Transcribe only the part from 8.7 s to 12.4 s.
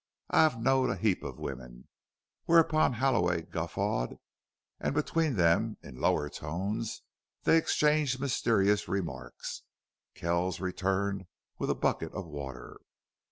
remarks. Kells returned with a bucket of